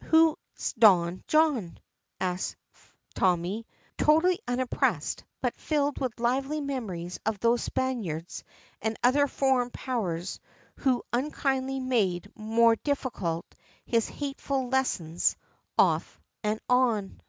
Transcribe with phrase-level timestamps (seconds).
[0.00, 0.36] "Who's
[0.78, 1.76] Don John?"
[2.20, 2.54] asks
[3.16, 3.66] Tommy,
[3.96, 8.44] totally unimpressed, but filled with lively memories of those Spaniards
[8.80, 10.38] and other foreign powers
[10.76, 13.52] who have unkindly made more difficult
[13.86, 15.36] his hateful lessons
[15.76, 17.20] off and on.